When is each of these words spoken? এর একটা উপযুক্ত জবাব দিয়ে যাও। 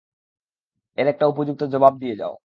এর 0.97 1.07
একটা 1.07 1.25
উপযুক্ত 1.27 1.61
জবাব 1.73 1.93
দিয়ে 1.99 2.15
যাও। 2.15 2.33